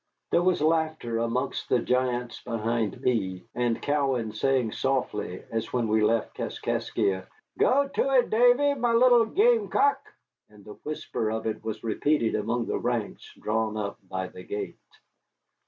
[0.31, 6.01] There was laughter amongst the giants behind me, and Cowan saying softly, as when we
[6.01, 7.27] left Kaskaskia,
[7.59, 10.01] "Go it, Davy, my little gamecock!"
[10.49, 14.79] And the whisper of it was repeated among the ranks drawn up by the gate.